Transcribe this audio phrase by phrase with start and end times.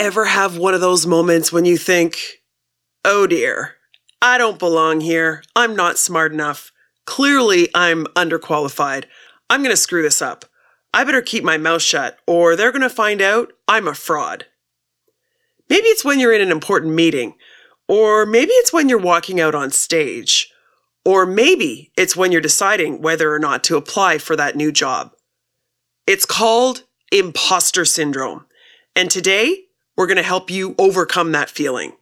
[0.00, 2.18] ever have one of those moments when you think,
[3.04, 3.76] oh dear,
[4.22, 5.42] I don't belong here.
[5.54, 6.72] I'm not smart enough.
[7.06, 9.04] Clearly, I'm underqualified.
[9.50, 10.46] I'm going to screw this up.
[10.94, 14.46] I better keep my mouth shut, or they're going to find out I'm a fraud.
[15.68, 17.34] Maybe it's when you're in an important meeting,
[17.88, 20.52] or maybe it's when you're walking out on stage,
[21.04, 25.12] or maybe it's when you're deciding whether or not to apply for that new job.
[26.06, 28.46] It's called imposter syndrome.
[28.96, 29.64] And today,
[29.96, 31.92] we're going to help you overcome that feeling.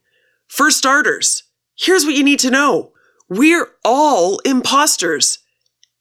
[0.48, 1.44] For starters,
[1.76, 2.92] here's what you need to know.
[3.28, 5.38] We're all imposters.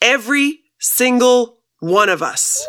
[0.02, 2.66] Every single one of us.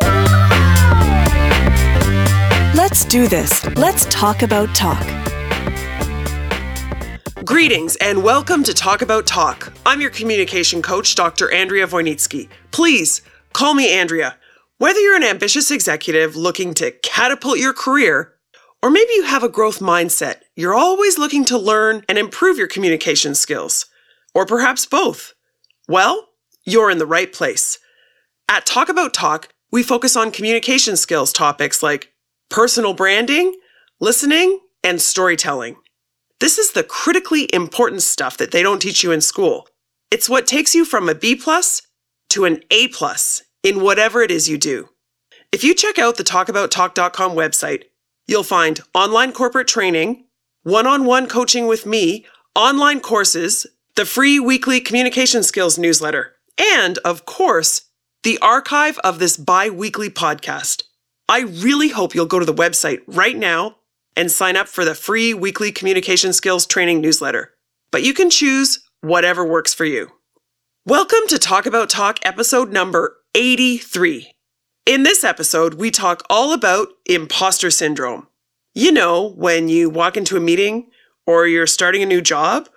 [2.74, 3.64] Let's do this.
[3.76, 5.06] Let's talk about talk.
[7.45, 9.73] Greetings and welcome to Talk About Talk.
[9.84, 11.52] I'm your communication coach, Dr.
[11.52, 12.48] Andrea Wojnicki.
[12.70, 14.36] Please call me Andrea.
[14.78, 18.34] Whether you're an ambitious executive looking to catapult your career,
[18.82, 22.66] or maybe you have a growth mindset, you're always looking to learn and improve your
[22.66, 23.87] communication skills,
[24.34, 25.34] or perhaps both.
[25.88, 26.29] Well,
[26.65, 27.79] you're in the right place.
[28.48, 32.12] At Talk About Talk, we focus on communication skills topics like
[32.51, 33.54] personal branding,
[34.01, 35.76] listening, and storytelling.
[36.40, 39.68] This is the critically important stuff that they don't teach you in school.
[40.10, 41.82] It's what takes you from a B plus
[42.30, 44.88] to an A plus in whatever it is you do.
[45.52, 47.85] If you check out the talkabouttalk.com website,
[48.33, 50.25] you'll find online corporate training,
[50.65, 57.83] one-on-one coaching with me, online courses, the free weekly communication skills newsletter, and of course,
[58.23, 60.83] the archive of this bi-weekly podcast.
[61.29, 63.77] I really hope you'll go to the website right now
[64.16, 67.53] and sign up for the free weekly communication skills training newsletter.
[67.91, 70.10] But you can choose whatever works for you.
[70.87, 74.33] Welcome to Talk About Talk episode number 83.
[74.84, 78.27] In this episode, we talk all about imposter syndrome.
[78.75, 80.91] You know, when you walk into a meeting
[81.25, 82.69] or you're starting a new job,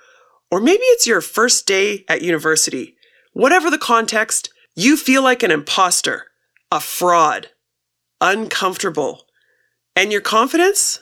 [0.51, 2.95] or maybe it's your first day at university.
[3.33, 6.25] Whatever the context, you feel like an imposter,
[6.71, 7.47] a fraud,
[8.21, 9.23] uncomfortable.
[9.95, 10.99] And your confidence?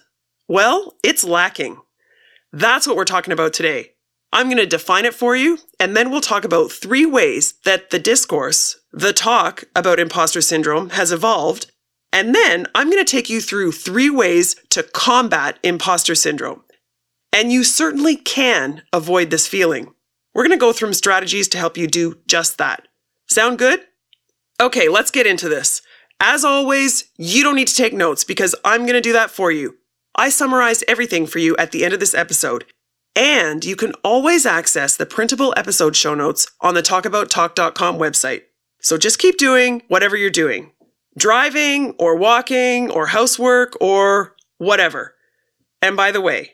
[0.47, 1.81] Well, it's lacking.
[2.53, 3.92] That's what we're talking about today.
[4.33, 7.91] I'm going to define it for you, and then we'll talk about three ways that
[7.91, 11.71] the discourse, the talk about imposter syndrome has evolved.
[12.11, 16.63] And then I'm going to take you through three ways to combat imposter syndrome.
[17.31, 19.93] And you certainly can avoid this feeling.
[20.33, 22.87] We're going to go through strategies to help you do just that.
[23.29, 23.81] Sound good?
[24.59, 25.83] Okay, let's get into this.
[26.19, 29.51] As always, you don't need to take notes because I'm going to do that for
[29.51, 29.77] you.
[30.15, 32.65] I summarized everything for you at the end of this episode,
[33.15, 38.43] and you can always access the printable episode show notes on the talkabouttalk.com website.
[38.81, 40.71] So just keep doing whatever you're doing
[41.17, 45.13] driving, or walking, or housework, or whatever.
[45.81, 46.53] And by the way,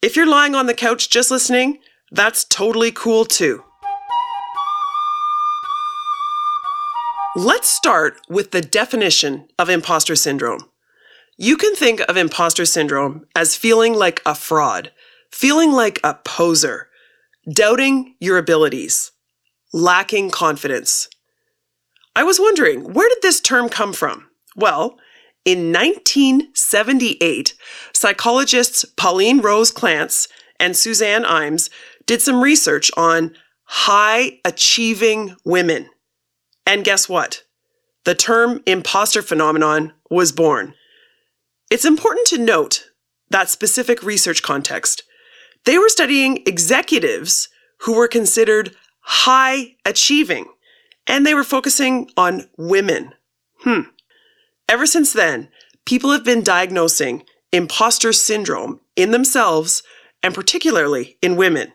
[0.00, 1.78] if you're lying on the couch just listening,
[2.10, 3.62] that's totally cool too.
[7.36, 10.68] Let's start with the definition of imposter syndrome.
[11.38, 14.92] You can think of imposter syndrome as feeling like a fraud
[15.32, 16.88] feeling like a poser,
[17.52, 19.10] doubting your abilities,
[19.72, 21.08] lacking confidence.
[22.14, 24.28] I was wondering, where did this term come from?
[24.54, 24.98] Well,
[25.44, 27.54] in 1978,
[27.92, 30.28] psychologists Pauline Rose Clance
[30.60, 31.70] and Suzanne Imes
[32.06, 35.88] did some research on high achieving women.
[36.66, 37.42] And guess what?
[38.04, 40.74] The term imposter phenomenon was born.
[41.70, 42.90] It's important to note
[43.30, 45.04] that specific research context
[45.64, 50.46] they were studying executives who were considered high achieving,
[51.06, 53.12] and they were focusing on women.
[53.60, 53.82] Hmm.
[54.68, 55.48] Ever since then,
[55.84, 59.82] people have been diagnosing imposter syndrome in themselves
[60.22, 61.72] and particularly in women.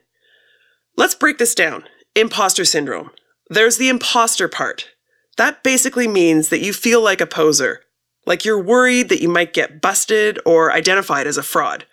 [0.96, 1.84] Let's break this down.
[2.16, 3.12] Imposter syndrome.
[3.50, 4.90] There's the imposter part.
[5.38, 7.82] That basically means that you feel like a poser,
[8.26, 11.86] like you're worried that you might get busted or identified as a fraud.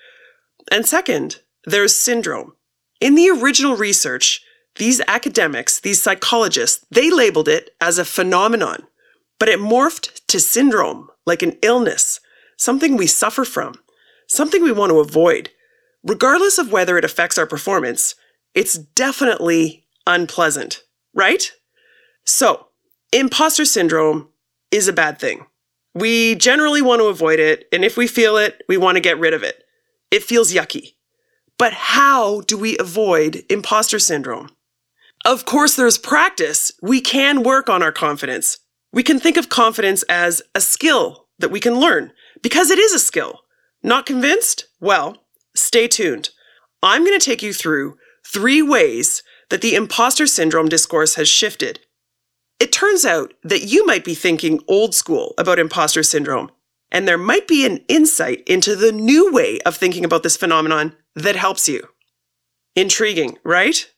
[0.73, 2.55] And second, there's syndrome.
[3.01, 4.43] In the original research,
[4.77, 8.87] these academics, these psychologists, they labeled it as a phenomenon,
[9.39, 12.21] but it morphed to syndrome, like an illness,
[12.57, 13.75] something we suffer from,
[14.29, 15.51] something we want to avoid.
[16.03, 18.15] Regardless of whether it affects our performance,
[18.55, 20.83] it's definitely unpleasant,
[21.15, 21.53] right?
[22.25, 22.69] So,
[23.13, 24.29] imposter syndrome
[24.71, 25.47] is a bad thing.
[25.95, 29.19] We generally want to avoid it, and if we feel it, we want to get
[29.19, 29.63] rid of it.
[30.11, 30.95] It feels yucky.
[31.59, 34.51] But how do we avoid imposter syndrome?
[35.25, 36.73] Of course, there's practice.
[36.83, 38.59] We can work on our confidence.
[38.93, 42.13] We can think of confidence as a skill that we can learn
[42.43, 43.41] because it is a skill.
[43.83, 44.67] Not convinced?
[44.81, 45.25] Well,
[45.57, 46.31] stay tuned.
[46.83, 47.97] I'm going to take you through
[48.27, 51.81] three ways that the imposter syndrome discourse has shifted.
[52.61, 56.51] It turns out that you might be thinking old school about imposter syndrome,
[56.95, 60.95] and there might be an insight into the new way of thinking about this phenomenon
[61.17, 61.89] that helps you.
[62.77, 63.91] Intriguing, right?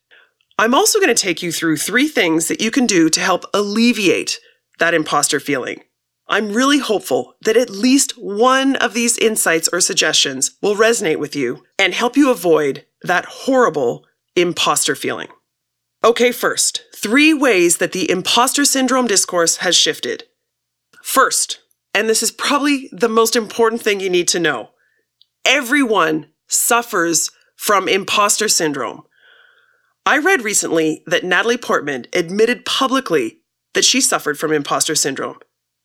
[0.59, 3.45] I'm also going to take you through three things that you can do to help
[3.53, 4.41] alleviate
[4.79, 5.83] that imposter feeling.
[6.27, 11.37] I'm really hopeful that at least one of these insights or suggestions will resonate with
[11.37, 15.29] you and help you avoid that horrible imposter feeling.
[16.03, 20.25] Okay, first, three ways that the imposter syndrome discourse has shifted.
[21.03, 21.61] First,
[21.97, 24.71] and this is probably the most important thing you need to know
[25.47, 29.03] everyone suffers from imposter syndrome.
[30.05, 33.39] I read recently that Natalie Portman admitted publicly
[33.75, 35.39] that she suffered from imposter syndrome.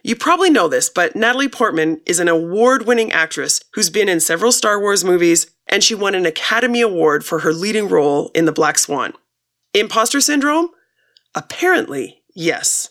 [0.03, 4.19] You probably know this, but Natalie Portman is an award winning actress who's been in
[4.19, 8.45] several Star Wars movies, and she won an Academy Award for her leading role in
[8.45, 9.13] The Black Swan.
[9.75, 10.69] Imposter syndrome?
[11.35, 12.89] Apparently, yes.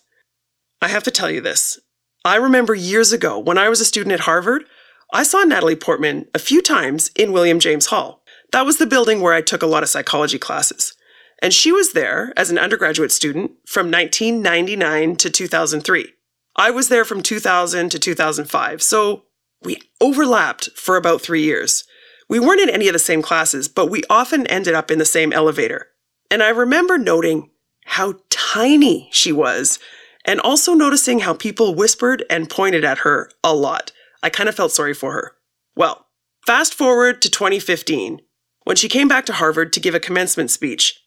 [0.81, 1.81] I have to tell you this.
[2.25, 4.65] I remember years ago when I was a student at Harvard,
[5.13, 8.23] I saw Natalie Portman a few times in William James Hall.
[8.53, 10.95] That was the building where I took a lot of psychology classes.
[11.43, 16.13] And she was there as an undergraduate student from 1999 to 2003.
[16.57, 19.25] I was there from 2000 to 2005, so
[19.63, 21.85] we overlapped for about three years.
[22.29, 25.05] We weren't in any of the same classes, but we often ended up in the
[25.05, 25.89] same elevator.
[26.31, 27.51] And I remember noting
[27.87, 29.79] how tiny she was,
[30.25, 33.93] and also noticing how people whispered and pointed at her a lot.
[34.23, 35.33] I kind of felt sorry for her.
[35.75, 36.07] Well,
[36.47, 38.21] fast forward to 2015,
[38.65, 41.01] when she came back to Harvard to give a commencement speech.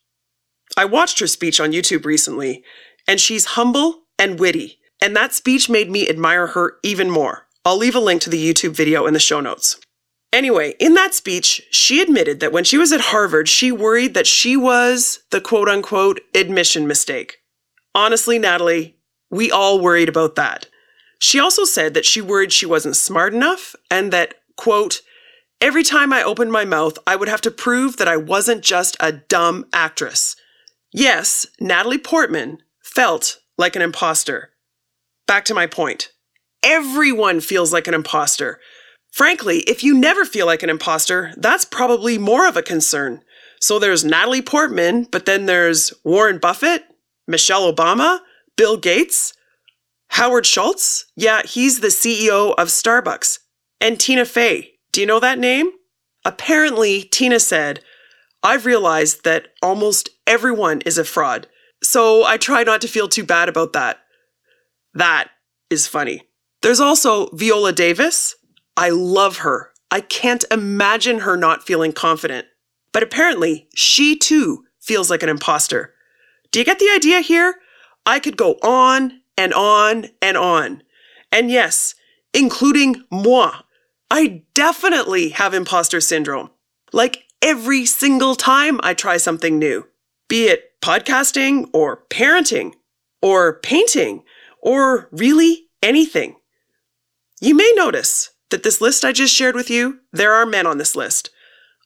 [0.76, 2.64] I watched her speech on YouTube recently,
[3.08, 7.46] and she's humble and witty and that speech made me admire her even more.
[7.66, 9.78] I'll leave a link to the YouTube video in the show notes.
[10.32, 14.26] Anyway, in that speech, she admitted that when she was at Harvard, she worried that
[14.26, 17.40] she was the quote unquote admission mistake.
[17.94, 18.96] Honestly, Natalie,
[19.34, 20.68] we all worried about that.
[21.20, 25.02] She also said that she worried she wasn't smart enough and that, quote,
[25.60, 28.96] every time I opened my mouth, I would have to prove that I wasn't just
[29.00, 30.36] a dumb actress.
[30.92, 34.52] Yes, Natalie Portman felt like an imposter.
[35.26, 36.12] Back to my point.
[36.62, 38.60] Everyone feels like an imposter.
[39.12, 43.22] Frankly, if you never feel like an imposter, that's probably more of a concern.
[43.60, 46.84] So there's Natalie Portman, but then there's Warren Buffett,
[47.28, 48.20] Michelle Obama,
[48.56, 49.34] Bill Gates,
[50.10, 51.06] Howard Schultz.
[51.16, 53.40] Yeah, he's the CEO of Starbucks.
[53.82, 54.74] And Tina Fey.
[54.92, 55.72] Do you know that name?
[56.24, 57.82] Apparently, Tina said,
[58.44, 61.48] I've realized that almost everyone is a fraud.
[61.82, 64.00] So I try not to feel too bad about that.
[64.94, 65.30] That
[65.70, 66.22] is funny.
[66.62, 68.36] There's also Viola Davis.
[68.78, 69.72] I love her.
[69.92, 72.48] I can't imagine her not feeling confident.
[72.94, 75.94] But apparently, she too feels like an imposter.
[76.52, 77.56] Do you get the idea here?
[78.06, 80.84] I could go on and on and on.
[81.32, 81.96] And yes,
[82.34, 83.62] including moi.
[84.12, 86.52] I definitely have imposter syndrome.
[86.92, 89.88] Like every single time I try something new,
[90.28, 92.74] be it podcasting or parenting
[93.22, 94.24] or painting
[94.62, 96.36] or really anything.
[97.42, 100.78] You may notice that this list I just shared with you, there are men on
[100.78, 101.32] this list.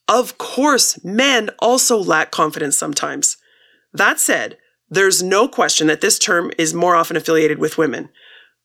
[0.07, 3.38] Of course, men also lack confidence sometimes.
[3.93, 4.57] That said,
[4.89, 8.10] there's no question that this term is more often affiliated with women.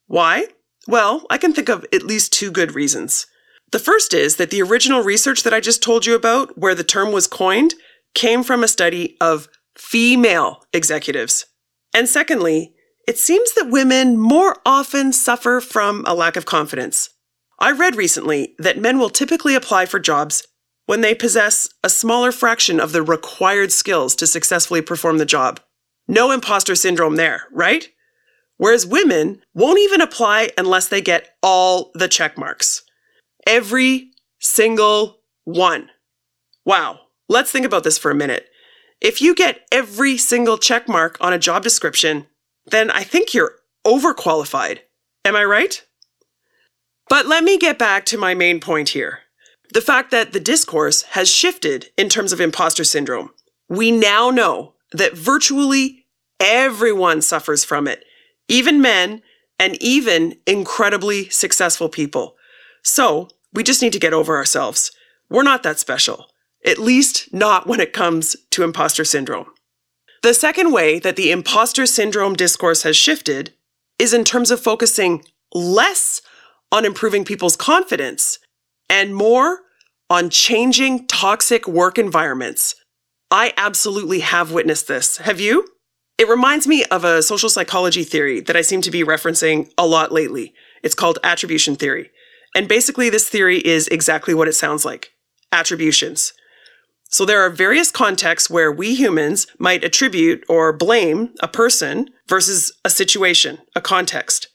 [0.07, 0.47] Why?
[0.87, 3.27] Well, I can think of at least two good reasons.
[3.73, 6.85] The first is that the original research that I just told you about, where the
[6.85, 7.75] term was coined,
[8.15, 11.47] came from a study of female executives.
[11.95, 12.75] And secondly,
[13.09, 17.11] it seems that women more often suffer from a lack of confidence.
[17.59, 20.47] I read recently that men will typically apply for jobs
[20.87, 25.61] when they possess a smaller fraction of the required skills to successfully perform the job.
[26.13, 27.89] No imposter syndrome there, right?
[28.59, 32.83] Whereas women won't even apply unless they get all the check marks.
[33.47, 35.89] Every single one.
[36.67, 37.01] Wow.
[37.31, 38.51] Let's think about this for a minute.
[39.01, 42.27] If you get every single check mark on a job description,
[42.67, 43.55] then I think you're
[43.87, 44.81] overqualified.
[45.25, 45.83] Am I right?
[47.09, 49.21] But let me get back to my main point here
[49.73, 53.31] the fact that the discourse has shifted in terms of imposter syndrome.
[53.71, 56.02] We now know that virtually
[56.43, 58.05] everyone suffers from it,
[58.49, 59.23] even men
[59.59, 62.37] and even incredibly successful people.
[62.83, 64.91] So we just need to get over ourselves.
[65.31, 66.27] We're not that special,
[66.67, 69.47] at least not when it comes to imposter syndrome.
[70.23, 73.55] The second way that the imposter syndrome discourse has shifted
[73.99, 76.21] is in terms of focusing less
[76.71, 78.39] on improving people's confidence
[78.89, 79.61] and more
[80.11, 82.75] on changing toxic work environments.
[83.31, 85.19] I absolutely have witnessed this.
[85.19, 85.67] Have you?
[86.23, 89.85] It reminds me of a social psychology theory that I seem to be referencing a
[89.85, 90.55] lot lately.
[90.85, 92.13] It's called attribution theory.
[92.55, 95.11] And basically, this theory is exactly what it sounds like
[95.51, 96.33] attributions.
[97.09, 102.71] So there are various contexts where we humans might attribute or blame a person versus
[102.85, 104.47] a situation, a context.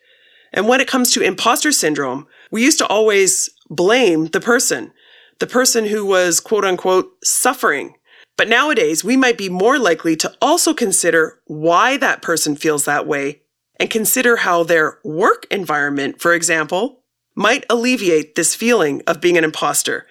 [0.53, 4.93] And when it comes to imposter syndrome, we used to always blame the person,
[5.39, 7.95] the person who was quote unquote suffering.
[8.37, 13.07] But nowadays, we might be more likely to also consider why that person feels that
[13.07, 13.41] way
[13.79, 17.03] and consider how their work environment, for example,
[17.35, 20.05] might alleviate this feeling of being an imposter.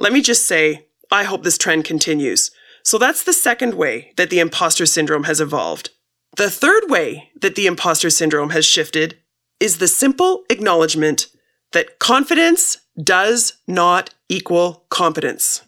[0.00, 2.50] Let me just say, I hope this trend continues.
[2.82, 5.90] So that's the second way that the imposter syndrome has evolved.
[6.36, 9.18] The third way that the imposter syndrome has shifted
[9.60, 11.26] is the simple acknowledgement
[11.72, 15.62] that confidence does not equal competence.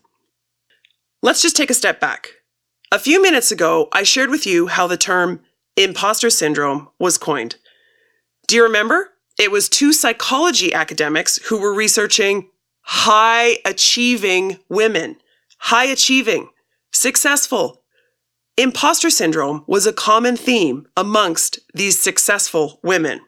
[1.22, 2.30] Let's just take a step back.
[2.92, 5.40] A few minutes ago, I shared with you how the term
[5.76, 7.56] imposter syndrome was coined.
[8.46, 9.10] Do you remember?
[9.38, 12.48] It was two psychology academics who were researching
[12.82, 15.16] high achieving women
[15.60, 16.48] high achieving,
[16.92, 17.82] successful.
[18.56, 23.20] Imposter syndrome was a common theme amongst these successful women.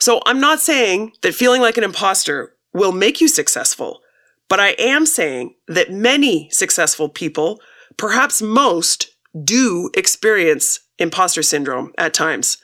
[0.00, 4.00] So I'm not saying that feeling like an imposter will make you successful,
[4.48, 7.60] but I am saying that many successful people,
[7.96, 9.08] perhaps most,
[9.42, 12.58] do experience imposter syndrome at times.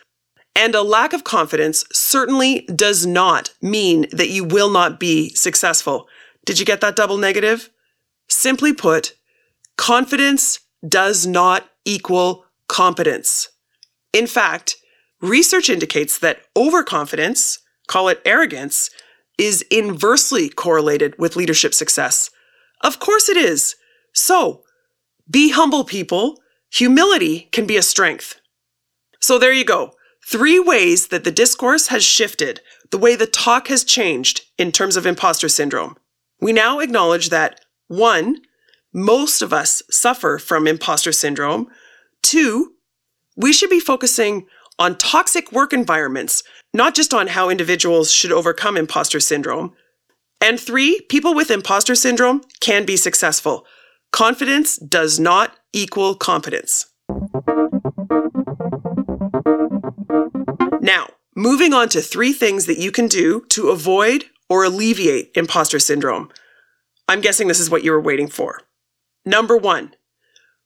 [0.54, 6.08] And a lack of confidence certainly does not mean that you will not be successful.
[6.44, 7.70] Did you get that double negative?
[8.28, 9.14] Simply put,
[9.76, 13.48] confidence does not equal competence.
[14.12, 14.76] In fact,
[15.20, 18.90] research indicates that overconfidence, call it arrogance,
[19.40, 22.30] is inversely correlated with leadership success.
[22.82, 23.74] Of course it is.
[24.12, 24.62] So,
[25.30, 26.38] be humble, people.
[26.72, 28.40] Humility can be a strength.
[29.20, 29.92] So there you go.
[30.26, 34.96] Three ways that the discourse has shifted, the way the talk has changed in terms
[34.96, 35.96] of imposter syndrome.
[36.40, 38.42] We now acknowledge that one,
[38.92, 41.68] most of us suffer from imposter syndrome.
[42.22, 42.74] Two,
[43.36, 44.46] we should be focusing
[44.78, 46.42] on toxic work environments,
[46.72, 49.74] not just on how individuals should overcome imposter syndrome.
[50.40, 53.66] And three, people with imposter syndrome can be successful.
[54.12, 56.86] Confidence does not equal competence.
[60.80, 65.78] Now, moving on to three things that you can do to avoid or alleviate imposter
[65.78, 66.30] syndrome.
[67.08, 68.62] I'm guessing this is what you were waiting for.
[69.24, 69.94] Number one,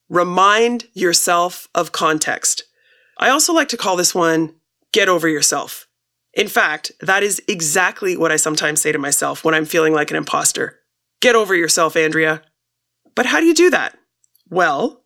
[0.09, 2.65] remind yourself of context.
[3.19, 4.55] I also like to call this one
[4.93, 5.89] get over yourself.
[6.35, 10.11] In fact, that is exactly what I sometimes say to myself when I'm feeling like
[10.11, 10.81] an imposter.
[11.21, 12.43] Get over yourself, Andrea.
[13.15, 13.97] But how do you do that?
[14.51, 15.05] Well,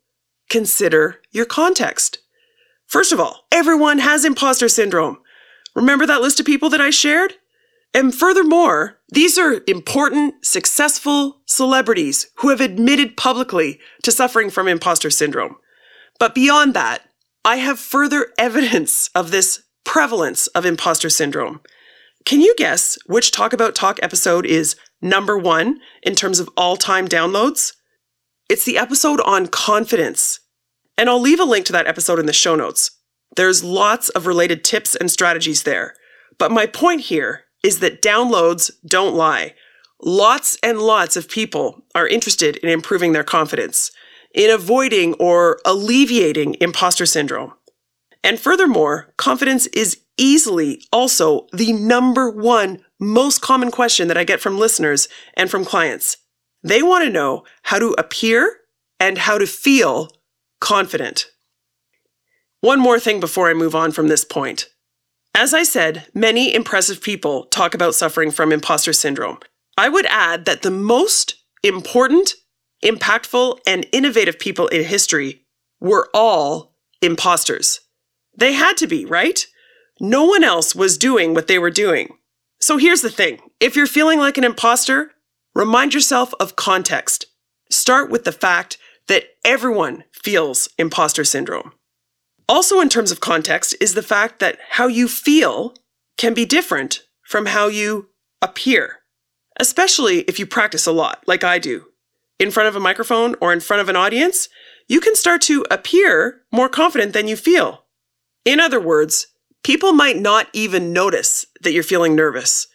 [0.48, 2.18] consider your context.
[2.86, 5.18] First of all, everyone has imposter syndrome.
[5.74, 7.34] Remember that list of people that I shared?
[7.94, 15.10] And furthermore, these are important, successful celebrities who have admitted publicly to suffering from imposter
[15.10, 15.56] syndrome.
[16.18, 17.02] But beyond that,
[17.44, 21.62] I have further evidence of this prevalence of imposter syndrome.
[22.26, 26.76] Can you guess which Talk About Talk episode is number one in terms of all
[26.76, 27.72] time downloads?
[28.50, 30.40] It's the episode on confidence.
[30.98, 32.90] And I'll leave a link to that episode in the show notes.
[33.34, 35.94] There's lots of related tips and strategies there.
[36.36, 39.54] But my point here is that downloads don't lie.
[40.02, 43.90] Lots and lots of people are interested in improving their confidence,
[44.34, 47.54] in avoiding or alleviating imposter syndrome.
[48.22, 54.40] And furthermore, confidence is easily also the number one most common question that I get
[54.40, 56.18] from listeners and from clients.
[56.62, 58.58] They want to know how to appear
[58.98, 60.10] and how to feel
[60.60, 61.26] confident.
[62.60, 64.68] One more thing before I move on from this point.
[65.34, 69.38] As I said, many impressive people talk about suffering from imposter syndrome.
[69.76, 72.34] I would add that the most important,
[72.84, 75.44] impactful, and innovative people in history
[75.80, 77.80] were all imposters.
[78.38, 79.44] They had to be, right?
[80.00, 82.14] No one else was doing what they were doing.
[82.60, 85.10] So here's the thing if you're feeling like an imposter,
[85.54, 87.26] remind yourself of context.
[87.70, 88.78] Start with the fact
[89.08, 91.72] that everyone feels imposter syndrome.
[92.48, 95.74] Also, in terms of context, is the fact that how you feel
[96.16, 98.08] can be different from how you
[98.40, 99.00] appear,
[99.58, 101.86] especially if you practice a lot, like I do.
[102.38, 104.48] In front of a microphone or in front of an audience,
[104.86, 107.84] you can start to appear more confident than you feel.
[108.48, 109.26] In other words,
[109.62, 112.66] people might not even notice that you're feeling nervous.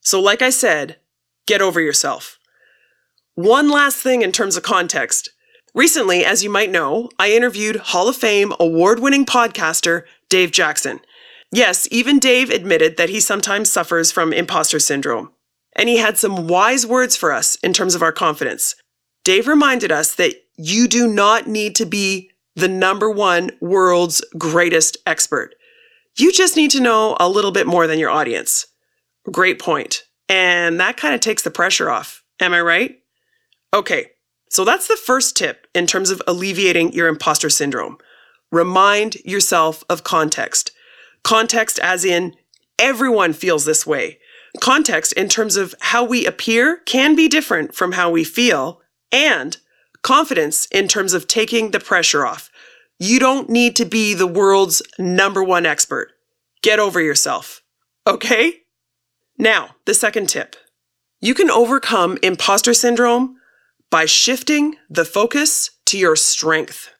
[0.00, 0.98] So, like I said,
[1.44, 2.38] Get over yourself.
[3.34, 5.30] One last thing in terms of context.
[5.74, 11.00] Recently, as you might know, I interviewed Hall of Fame award winning podcaster Dave Jackson.
[11.50, 15.32] Yes, even Dave admitted that he sometimes suffers from imposter syndrome.
[15.74, 18.76] And he had some wise words for us in terms of our confidence.
[19.24, 24.96] Dave reminded us that you do not need to be the number one world's greatest
[25.06, 25.54] expert.
[26.18, 28.66] You just need to know a little bit more than your audience.
[29.30, 30.02] Great point.
[30.28, 32.24] And that kind of takes the pressure off.
[32.40, 32.98] Am I right?
[33.72, 34.06] Okay,
[34.50, 37.96] so that's the first tip in terms of alleviating your imposter syndrome.
[38.50, 40.72] Remind yourself of context.
[41.22, 42.34] Context, as in
[42.78, 44.18] everyone feels this way.
[44.60, 48.80] Context in terms of how we appear can be different from how we feel,
[49.12, 49.58] and
[50.02, 52.50] confidence in terms of taking the pressure off.
[52.98, 56.12] You don't need to be the world's number one expert.
[56.62, 57.62] Get over yourself.
[58.06, 58.62] Okay?
[59.38, 60.56] Now, the second tip.
[61.20, 63.36] You can overcome imposter syndrome
[63.90, 66.90] by shifting the focus to your strength.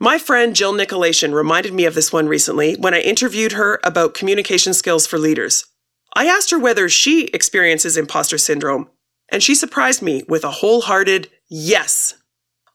[0.00, 4.14] My friend Jill Nykoliation reminded me of this one recently when I interviewed her about
[4.14, 5.66] communication skills for leaders.
[6.14, 8.88] I asked her whether she experiences imposter syndrome,
[9.30, 12.14] and she surprised me with a wholehearted yes.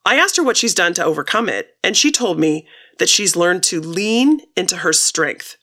[0.10, 3.36] I asked her what she's done to overcome it, and she told me that she's
[3.36, 5.56] learned to lean into her strength.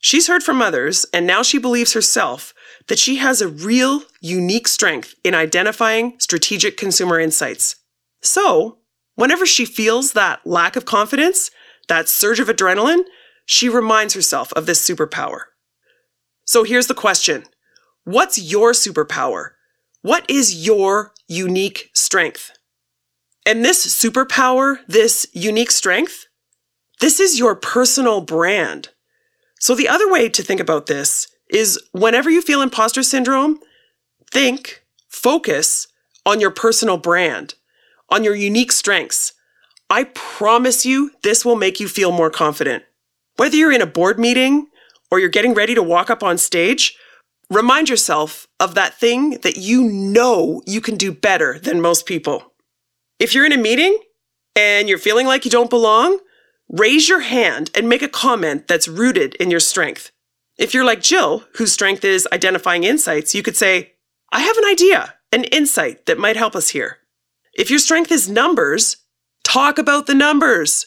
[0.00, 2.52] She's heard from others, and now she believes herself
[2.88, 7.76] that she has a real, unique strength in identifying strategic consumer insights.
[8.20, 8.80] So,
[9.14, 11.50] whenever she feels that lack of confidence,
[11.88, 13.04] that surge of adrenaline,
[13.46, 15.44] she reminds herself of this superpower.
[16.44, 17.44] So here's the question
[18.04, 19.52] What's your superpower?
[20.02, 22.50] What is your unique strength?
[23.46, 26.26] And this superpower, this unique strength,
[27.00, 28.88] this is your personal brand.
[29.60, 33.60] So the other way to think about this is whenever you feel imposter syndrome,
[34.32, 35.88] think, focus
[36.24, 37.54] on your personal brand,
[38.08, 39.32] on your unique strengths.
[39.90, 42.84] I promise you this will make you feel more confident.
[43.36, 44.68] Whether you're in a board meeting
[45.10, 46.96] or you're getting ready to walk up on stage,
[47.50, 52.53] remind yourself of that thing that you know you can do better than most people.
[53.18, 53.98] If you're in a meeting
[54.56, 56.18] and you're feeling like you don't belong,
[56.68, 60.10] raise your hand and make a comment that's rooted in your strength.
[60.56, 63.94] If you're like Jill, whose strength is identifying insights, you could say,
[64.32, 66.98] I have an idea, an insight that might help us here.
[67.54, 68.96] If your strength is numbers,
[69.44, 70.86] talk about the numbers.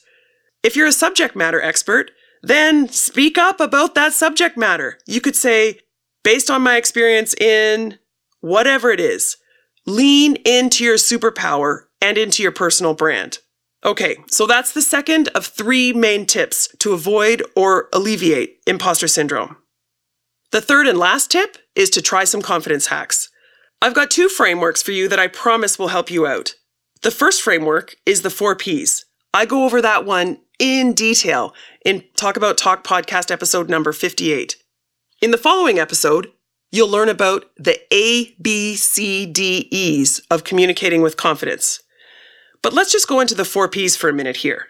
[0.63, 2.11] If you're a subject matter expert,
[2.43, 4.99] then speak up about that subject matter.
[5.05, 5.79] You could say,
[6.23, 7.99] based on my experience in
[8.41, 9.37] whatever it is,
[9.85, 13.39] lean into your superpower and into your personal brand.
[13.85, 19.57] Okay, so that's the second of three main tips to avoid or alleviate imposter syndrome.
[20.51, 23.29] The third and last tip is to try some confidence hacks.
[23.81, 26.55] I've got two frameworks for you that I promise will help you out.
[27.03, 29.05] The first framework is the four P's.
[29.33, 31.53] I go over that one in detail
[31.85, 34.55] in Talk About Talk podcast episode number 58.
[35.21, 36.31] In the following episode,
[36.71, 41.81] you'll learn about the A, B, C, D, E's of communicating with confidence.
[42.61, 44.67] But let's just go into the four P's for a minute here.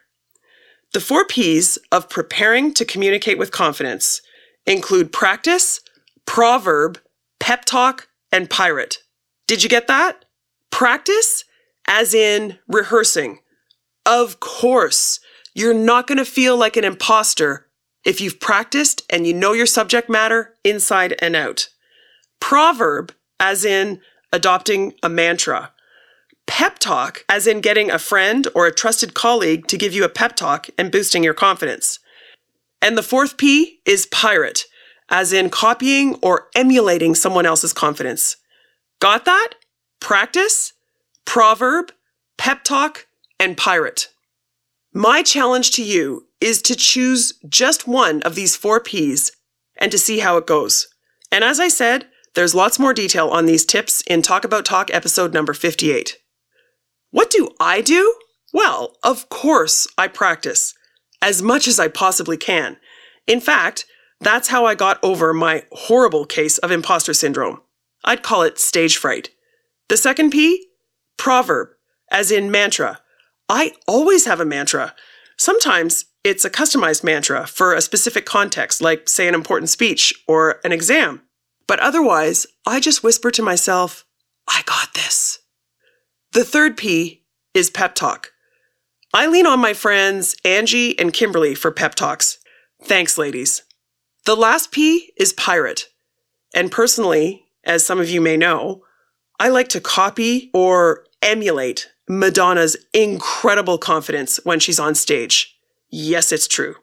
[0.93, 4.21] The four P's of preparing to communicate with confidence
[4.65, 5.81] include practice,
[6.25, 6.99] proverb,
[7.39, 8.99] pep talk, and pirate.
[9.47, 10.25] Did you get that?
[10.71, 11.43] Practice,
[11.87, 13.39] as in rehearsing.
[14.05, 15.19] Of course,
[15.53, 17.67] you're not going to feel like an imposter
[18.05, 21.69] if you've practiced and you know your subject matter inside and out.
[22.39, 25.71] Proverb, as in adopting a mantra
[26.47, 30.09] pep talk, as in getting a friend or a trusted colleague to give you a
[30.09, 31.99] pep talk and boosting your confidence.
[32.81, 34.65] And the fourth P is pirate,
[35.09, 38.37] as in copying or emulating someone else's confidence.
[38.99, 39.53] Got that?
[39.99, 40.73] Practice,
[41.25, 41.91] proverb,
[42.37, 43.07] pep talk,
[43.39, 44.09] and pirate.
[44.93, 49.31] My challenge to you is to choose just one of these four P's
[49.75, 50.87] and to see how it goes.
[51.31, 54.93] And as I said, there's lots more detail on these tips in Talk About Talk
[54.93, 56.17] episode number 58.
[57.11, 58.15] What do I do?
[58.53, 60.73] Well, of course, I practice
[61.21, 62.77] as much as I possibly can.
[63.25, 63.85] In fact,
[64.19, 67.61] that's how I got over my horrible case of imposter syndrome.
[68.03, 69.29] I'd call it stage fright.
[69.89, 70.67] The second P?
[71.17, 71.69] Proverb,
[72.11, 72.99] as in mantra.
[73.49, 74.93] I always have a mantra.
[75.37, 80.59] Sometimes it's a customized mantra for a specific context, like, say, an important speech or
[80.63, 81.21] an exam.
[81.67, 84.05] But otherwise, I just whisper to myself,
[84.47, 85.26] I got this.
[86.33, 88.31] The third P is pep talk.
[89.13, 92.37] I lean on my friends Angie and Kimberly for pep talks.
[92.83, 93.63] Thanks, ladies.
[94.25, 95.87] The last P is pirate.
[96.53, 98.83] And personally, as some of you may know,
[99.39, 105.57] I like to copy or emulate Madonna's incredible confidence when she's on stage.
[105.89, 106.75] Yes, it's true.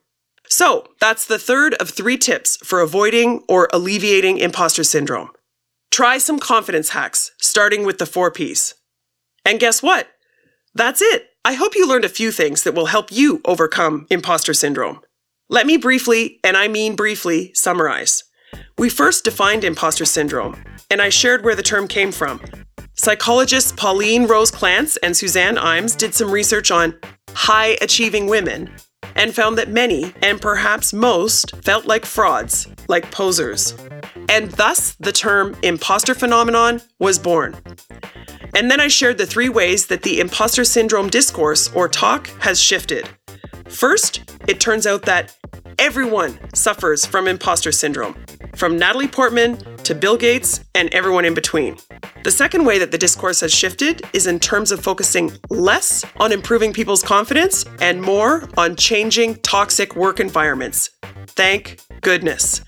[0.49, 5.31] So, that's the third of three tips for avoiding or alleviating imposter syndrome.
[5.91, 8.75] Try some confidence hacks, starting with the four P's.
[9.45, 10.09] And guess what?
[10.75, 11.29] That's it.
[11.45, 15.01] I hope you learned a few things that will help you overcome imposter syndrome.
[15.51, 18.25] Let me briefly, and I mean briefly, summarize.
[18.79, 22.41] We first defined imposter syndrome, and I shared where the term came from.
[22.95, 26.99] Psychologists Pauline Rose Clance and Suzanne Imes did some research on
[27.35, 28.71] high achieving women
[29.17, 33.75] and found that many, and perhaps most, felt like frauds, like posers.
[34.29, 37.57] And thus the term imposter phenomenon was born.
[38.55, 42.61] And then I shared the three ways that the imposter syndrome discourse or talk has
[42.61, 43.09] shifted.
[43.69, 45.37] First, it turns out that
[45.79, 48.15] everyone suffers from imposter syndrome,
[48.55, 51.77] from Natalie Portman to Bill Gates and everyone in between.
[52.23, 56.31] The second way that the discourse has shifted is in terms of focusing less on
[56.31, 60.91] improving people's confidence and more on changing toxic work environments.
[61.27, 62.61] Thank goodness.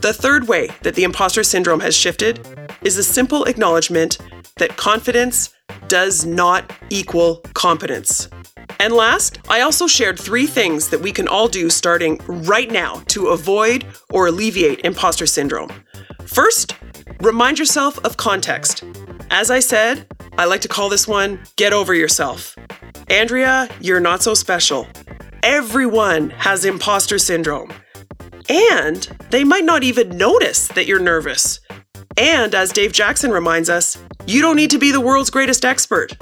[0.00, 2.40] The third way that the imposter syndrome has shifted
[2.80, 4.16] is a simple acknowledgement
[4.60, 5.52] that confidence
[5.88, 8.28] does not equal competence.
[8.78, 13.02] And last, I also shared three things that we can all do starting right now
[13.08, 15.70] to avoid or alleviate imposter syndrome.
[16.26, 16.76] First,
[17.20, 18.84] remind yourself of context.
[19.30, 20.06] As I said,
[20.38, 22.56] I like to call this one Get Over Yourself.
[23.08, 24.86] Andrea, you're not so special.
[25.42, 27.72] Everyone has imposter syndrome.
[28.48, 31.60] And they might not even notice that you're nervous.
[32.16, 33.96] And as Dave Jackson reminds us,
[34.26, 36.16] you don't need to be the world's greatest expert.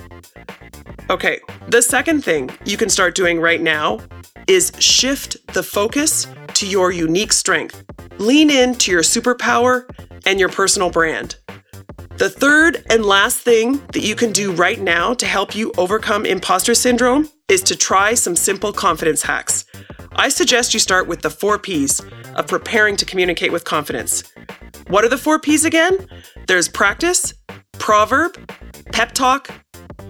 [1.10, 3.98] Okay, the second thing you can start doing right now
[4.46, 7.84] is shift the focus to your unique strength.
[8.18, 9.88] Lean into your superpower
[10.26, 11.36] and your personal brand.
[12.16, 16.26] The third and last thing that you can do right now to help you overcome
[16.26, 19.64] imposter syndrome is to try some simple confidence hacks.
[20.18, 22.00] I suggest you start with the four P's
[22.34, 24.24] of preparing to communicate with confidence.
[24.88, 26.08] What are the four P's again?
[26.48, 27.32] There's practice,
[27.74, 28.36] proverb,
[28.92, 29.48] pep talk,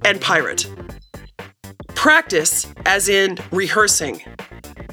[0.07, 0.67] and pirate.
[1.89, 4.23] Practice, as in rehearsing.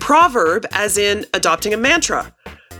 [0.01, 2.35] Proverb, as in adopting a mantra.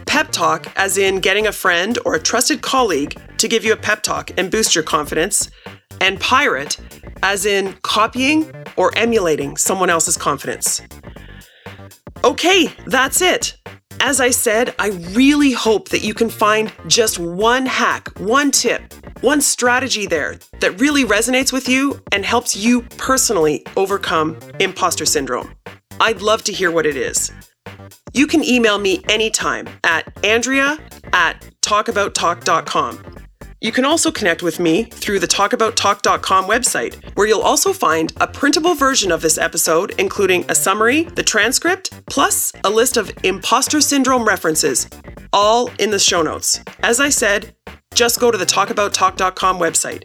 [0.06, 3.78] Pep talk, as in getting a friend or a trusted colleague to give you a
[3.78, 5.50] pep talk and boost your confidence.
[6.02, 6.78] And pirate,
[7.24, 10.82] as in copying or emulating someone else's confidence.
[12.26, 13.56] Okay, that's it.
[14.02, 18.94] As I said, I really hope that you can find just one hack, one tip
[19.22, 25.52] one strategy there that really resonates with you and helps you personally overcome imposter syndrome.
[26.00, 27.32] I'd love to hear what it is.
[28.14, 30.78] You can email me anytime at andrea
[31.14, 33.25] at talkabouttalk.com.
[33.66, 38.28] You can also connect with me through the talkabouttalk.com website, where you'll also find a
[38.28, 43.82] printable version of this episode, including a summary, the transcript, plus a list of imposter
[43.82, 44.88] syndrome references,
[45.34, 46.60] all in the show notes.
[46.84, 47.56] As I said,
[47.96, 50.04] just go to the talkabouttalk.com website.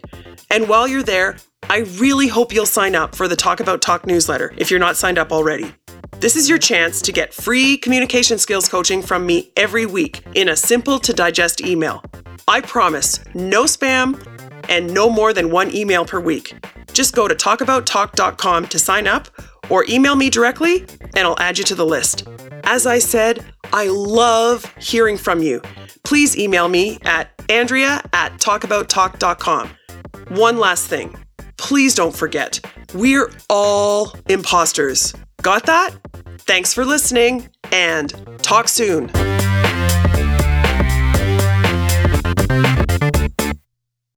[0.49, 1.37] And while you're there,
[1.69, 4.97] I really hope you'll sign up for the Talk About Talk newsletter if you're not
[4.97, 5.71] signed up already.
[6.19, 10.49] This is your chance to get free communication skills coaching from me every week in
[10.49, 12.01] a simple to digest email.
[12.51, 14.21] I promise no spam
[14.67, 16.53] and no more than one email per week.
[16.91, 19.29] Just go to talkabouttalk.com to sign up
[19.69, 20.81] or email me directly
[21.15, 22.27] and I'll add you to the list.
[22.65, 25.61] As I said, I love hearing from you.
[26.03, 29.69] Please email me at andrea at talkabouttalk.com.
[30.27, 31.15] One last thing.
[31.55, 32.59] Please don't forget,
[32.93, 35.13] we're all imposters.
[35.41, 35.91] Got that?
[36.39, 39.09] Thanks for listening and talk soon.